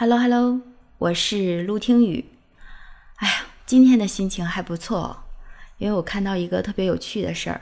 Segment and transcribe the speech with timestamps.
[0.00, 0.62] Hello Hello，
[0.96, 2.24] 我是陆听雨。
[3.16, 5.24] 哎呀，今天的心情还不错，
[5.76, 7.60] 因为我看到一个特别有趣的事儿。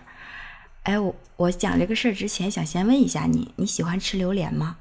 [0.84, 4.76] 哎，我我讲这个事儿之前，想先问一下你，你喜欢吃榴莲吗？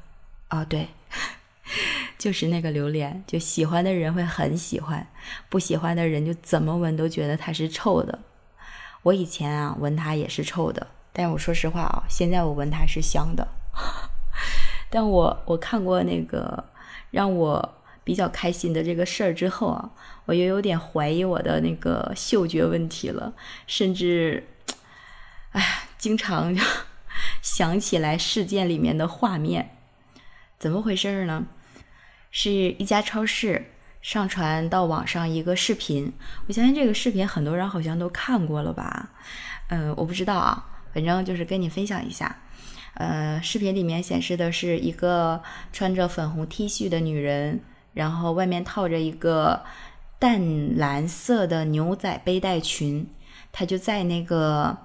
[0.51, 0.89] 哦，对，
[2.19, 5.07] 就是那个榴莲，就喜欢的人会很喜欢，
[5.49, 8.19] 不喜欢的人就怎么闻都觉得它是臭的。
[9.01, 13.47] 我以前啊闻它也是臭的，但我说实话啊，现在我闻它是香的。
[14.89, 16.63] 但我我看过那个
[17.11, 19.89] 让我比较开心的这个事儿之后啊，
[20.25, 23.33] 我又有点怀疑我的那个嗅觉问题了，
[23.65, 24.47] 甚至，
[25.51, 26.55] 哎，经常
[27.41, 29.75] 想起来事件里面的画面，
[30.57, 31.45] 怎么回事呢？
[32.31, 36.13] 是一家超市上传到网上一个视频，
[36.47, 39.09] 我相信这个视频很多人好像都看过了吧？
[39.69, 42.37] 嗯，我不知道啊，反正就是跟你分享一下。
[42.95, 47.61] 呃，视频里面显示的是一个穿着粉红 T 恤的女人，
[47.93, 49.63] 然后外面套着一个
[50.17, 53.07] 淡蓝色的牛仔背带裙，
[53.51, 54.77] 她就在那个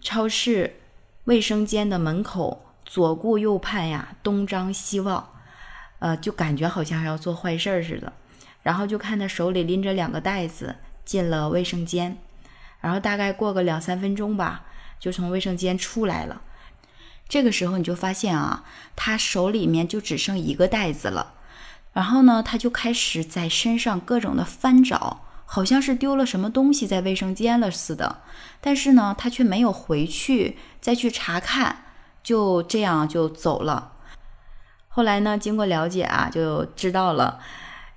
[0.00, 0.76] 超市
[1.24, 5.28] 卫生间的门口左顾右盼呀，东张西望，
[5.98, 8.12] 呃，就感觉好像要做坏事似的。
[8.62, 12.16] 然后就看她手里拎着两个袋子进了卫生间，
[12.80, 14.64] 然后大概过个两三分钟吧，
[14.98, 16.40] 就从卫生间出来了。
[17.28, 21.34] 这个时候你就发现啊，他手里面就只剩一个袋子了，
[21.92, 28.22] 然后呢，他就开始在身上各种的翻找，好像是丢了什么东西在卫生间了似的。
[28.60, 31.84] 但是呢，他却没有回去再去查看，
[32.22, 33.92] 就这样就走了。
[34.88, 37.40] 后来呢，经过了解啊，就知道了，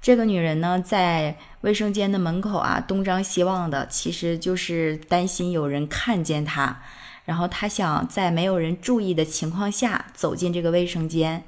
[0.01, 6.81] 这个女人呢，在卫生间的门口啊，东张西望的，其实就是担心有人看见她。
[7.29, 11.43] 然后他想在没有人注意的情况下走进这个卫生间，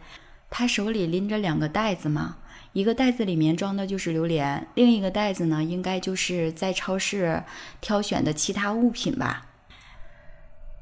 [0.48, 2.38] 他手里拎着两个袋子嘛，
[2.74, 7.42] 一个袋子里面装的就是榴莲，另一个袋子呢应该就是在超市
[7.82, 9.48] 挑选的其他物品吧。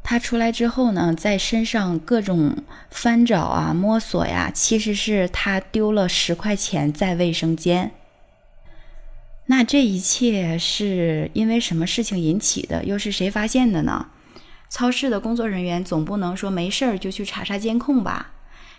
[0.04, 2.58] 他出来之后呢，在身上各种
[2.90, 7.92] 翻找啊、摸索呀，其实是他丢了十块钱在卫生间。
[9.46, 12.84] 那这一切是因为什么事情引起的？
[12.84, 14.08] 又是谁发现的呢？
[14.70, 18.32] 超市的工作人员总不能说没事儿就去查查监控吧？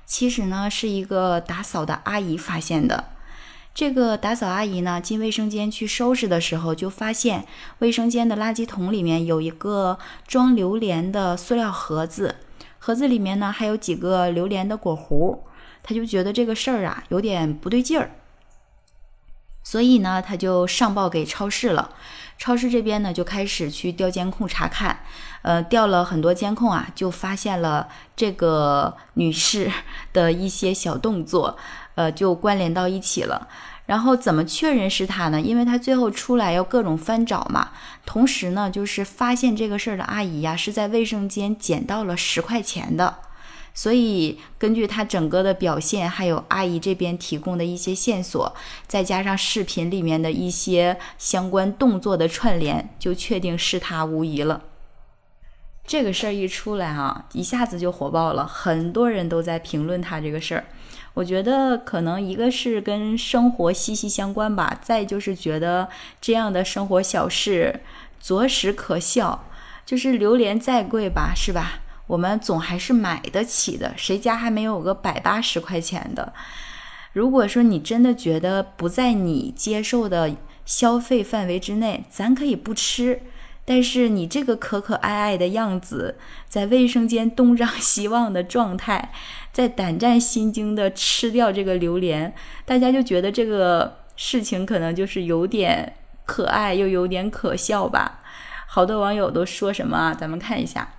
[0.06, 3.10] 其实呢，是一个打扫的阿姨发现的。
[3.72, 7.46] 这个打扫阿姨呢，进卫生间去收拾的时候，就发现
[7.78, 12.36] 卫生间的垃圾桶里面有一个装榴莲的塑料盒子，
[12.78, 15.40] 盒子里面呢还有几个榴莲的果核。
[15.82, 18.10] 她就觉得这个事儿啊有点不对劲儿，
[19.62, 21.94] 所以呢，她就上报给超市了。
[22.40, 25.00] 超市这边呢，就开始去调监控查看，
[25.42, 27.86] 呃，调了很多监控啊，就发现了
[28.16, 29.70] 这个女士
[30.14, 31.58] 的一些小动作，
[31.96, 33.46] 呃，就关联到一起了。
[33.84, 35.38] 然后怎么确认是她呢？
[35.38, 37.72] 因为她最后出来要各种翻找嘛。
[38.06, 43.18] 同时呢，就是发现这个事儿的阿姨呀，是在卫生间捡到了十块钱的。
[43.72, 48.54] 所以，根据他整个的表现，还有阿姨这边提供的一些线索，
[48.86, 54.62] 再加上视频里面的一些相关动作的串联，就确定是他无疑了。
[55.86, 60.64] 这个事儿一出来啊，一下子就火爆了，很多人都在评论他这个事儿。
[61.14, 65.88] 我觉得可能一个是跟生活息息相关吧，再就是觉得
[66.20, 67.80] 这样的生活小事
[68.20, 69.46] 着实可笑。
[69.84, 71.80] 就是榴莲再贵吧，是吧？
[72.10, 76.32] 我们总还是买得起的，谁家还没有个百八十块钱的？
[77.12, 80.34] 如果说你真的觉得不在你接受的
[80.64, 83.22] 消费范围之内，咱可以不吃。
[83.64, 89.12] 但是你这个可可爱爱的样子，在卫生间东张西望的状态，
[89.52, 92.34] 在胆战心惊的吃掉这个榴莲，
[92.64, 95.94] 大家就觉得这个事情可能就是有点
[96.26, 98.18] 可爱又有点可笑吧？
[98.66, 100.12] 好多网友都说什么啊？
[100.12, 100.94] 咱们看一下。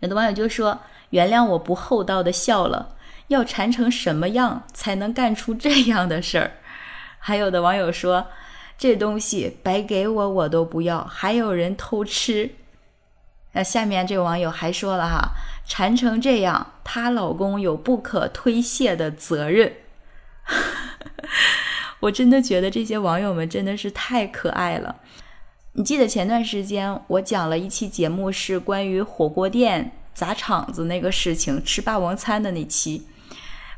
[0.00, 0.80] 有的网友就说
[1.10, 2.96] ：“原谅我不厚道的笑了，
[3.28, 6.52] 要馋成什么样才能干出这样的事儿？”
[7.18, 8.26] 还有的网友说
[8.76, 12.50] ：“这东西白给我我都不要，还有人偷吃。”
[13.52, 15.30] 那下面这个网友还说了哈
[15.66, 19.72] ：“馋成这样，她老公有不可推卸的责任。
[22.00, 24.96] ”我真的觉得这些网友们真的是太可爱了。
[25.78, 33.02] 你记得前段时间我讲了一期节目，是关于火锅店砸场子那个事情，吃霸王餐的那期，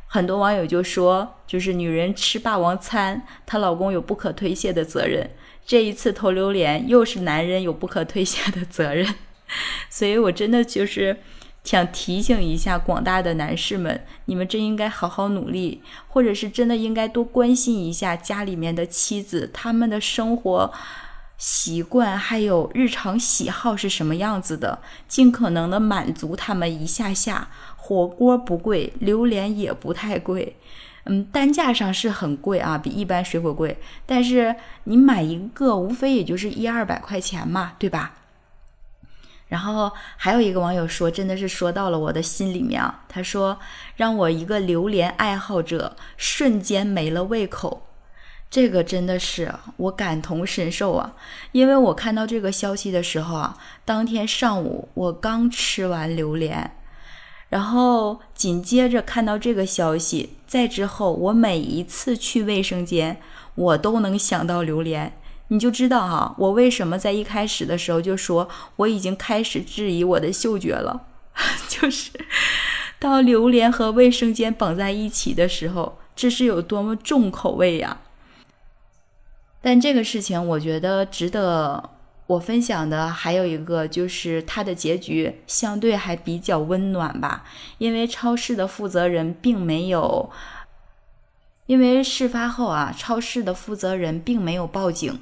[0.06, 5.28] 很多网友就说，就是女人吃霸王餐，她老公有不可推卸的责任。
[5.66, 9.16] 这一次投榴莲，又是男人有不可推卸的责任。
[9.90, 11.16] 所以我真的就是
[11.64, 20.72] 想提醒一下广大的男士们，你们真应该好好努力，或者是真的应该多关心一下家里面的妻子，他们的生活
[21.38, 27.48] 习惯还有日常喜好是什么样子的，尽可能的满足他们一下下。
[27.76, 30.56] 火锅不贵，榴莲也不太贵，
[31.04, 34.54] 嗯，单价上是很贵啊，比一般水果贵，但是
[34.84, 38.16] 你买一个无非也就是一二百块钱嘛，对吧？
[39.46, 43.04] 然后还有一个网友说，真的是说到了我的心里面啊。
[43.08, 43.58] 他说，
[43.96, 47.87] 让我一个榴莲爱好者瞬间没了胃口，
[48.50, 51.14] 这个真的是我感同身受啊。
[51.52, 56.76] 因为我看到这个消息的时候啊，当天上午我刚吃完榴莲，
[57.50, 63.20] 然后紧接着看到这个消息，再之后我每一次去卫生间，
[63.54, 65.12] 我都能想到榴莲。
[65.50, 71.06] 你就知道哈，我为什么在一开始的时候就说我已经开始质疑我的嗅觉了，
[71.68, 72.10] 就是
[72.98, 77.98] 当榴莲和卫生间绑在一起的时候，这是有多么重口味呀！
[79.60, 81.90] 但这个事情，我觉得值得
[82.26, 87.44] 我分享的还有一个，就是它的结局相对还比较温暖吧，
[87.78, 90.30] 因为超市的负责人并没有，
[91.66, 95.20] 因为事发后啊，超市的负责人并没有报警。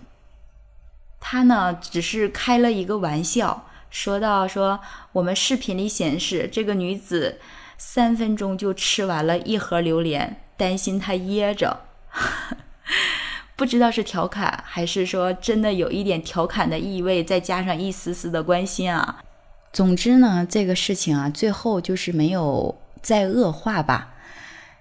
[1.18, 4.80] 他呢，只是开了一个玩笑，说到说
[5.12, 7.40] 我们视频里显示，这个女子
[7.78, 11.80] 三分钟就吃完了一盒榴莲，担心她噎着，
[13.56, 19.22] 不知道是调侃还是说真的有一点调侃的意味，再加上一丝丝的关心啊。
[19.72, 24.14] 总之呢，这个事情啊，最后就是没有再恶化吧。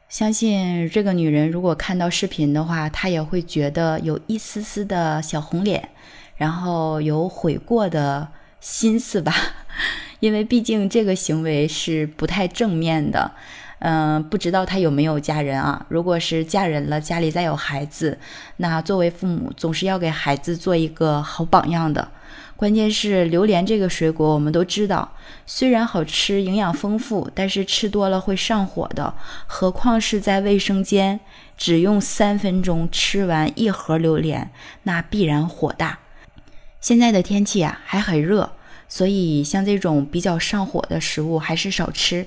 [0.09, 5.89] 相信这个女人如果看到视频的话，她也会觉得有一丝丝的小红脸。
[6.37, 8.27] 然后有悔过的
[8.59, 9.33] 心思吧，
[10.19, 13.31] 因为毕竟这个行为是不太正面的。
[13.79, 15.85] 嗯，不知道他有没有家人啊？
[15.89, 18.17] 如果是嫁人了，家里再有孩子，
[18.57, 22.07] 那作为父母总是要给孩子做一个好榜样的。
[22.55, 25.11] 关键是榴莲这个水果，我们都知道，
[25.45, 29.13] 虽然好吃、营养丰富，但是吃多了会上火的。
[29.45, 31.19] 何况是在卫生间，
[31.57, 34.49] 只用三分钟吃完一盒榴莲，
[34.83, 35.99] 那必然火大。
[36.79, 38.53] 现在的天气啊还很热，
[38.87, 42.25] 所以像这种比较上火的食物还是少吃。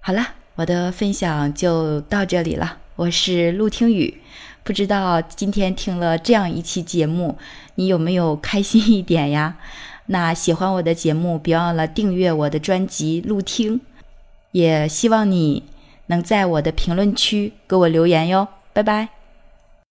[0.00, 2.78] 好了，我的分享就到这里了。
[2.96, 4.20] 我是陆听雨，
[4.62, 7.36] 不知道今天听了这样一期节目，
[7.74, 9.56] 你有没有开心一点呀？
[10.06, 13.80] 那喜欢我的节目，别忘了订阅我的专辑《陆听》，
[14.52, 15.64] 也希望你
[16.06, 18.46] 能在我的评论区给我留言哟。
[18.72, 19.13] 拜拜。